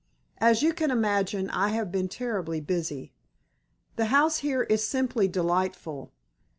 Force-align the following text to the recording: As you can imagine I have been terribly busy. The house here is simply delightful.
As 0.39 0.63
you 0.63 0.73
can 0.73 0.89
imagine 0.89 1.47
I 1.51 1.67
have 1.67 1.91
been 1.91 2.07
terribly 2.09 2.59
busy. 2.59 3.13
The 3.97 4.05
house 4.05 4.37
here 4.39 4.63
is 4.63 4.83
simply 4.83 5.27
delightful. 5.27 6.11